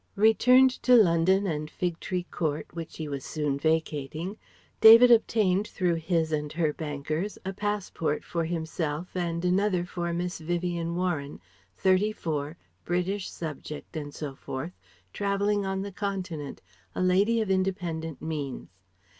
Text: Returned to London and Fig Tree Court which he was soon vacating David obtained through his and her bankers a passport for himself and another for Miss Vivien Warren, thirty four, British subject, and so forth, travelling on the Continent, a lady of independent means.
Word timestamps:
Returned 0.17 0.71
to 0.81 0.95
London 0.95 1.45
and 1.45 1.69
Fig 1.69 1.99
Tree 1.99 2.25
Court 2.31 2.65
which 2.73 2.97
he 2.97 3.07
was 3.07 3.23
soon 3.23 3.59
vacating 3.59 4.35
David 4.79 5.11
obtained 5.11 5.67
through 5.67 5.93
his 5.93 6.31
and 6.31 6.51
her 6.53 6.73
bankers 6.73 7.37
a 7.45 7.53
passport 7.53 8.23
for 8.23 8.43
himself 8.45 9.15
and 9.15 9.45
another 9.45 9.85
for 9.85 10.11
Miss 10.11 10.39
Vivien 10.39 10.95
Warren, 10.95 11.39
thirty 11.77 12.11
four, 12.11 12.57
British 12.83 13.29
subject, 13.29 13.95
and 13.95 14.11
so 14.11 14.33
forth, 14.33 14.71
travelling 15.13 15.67
on 15.67 15.83
the 15.83 15.91
Continent, 15.91 16.63
a 16.95 17.03
lady 17.03 17.39
of 17.39 17.51
independent 17.51 18.23
means. 18.23 18.69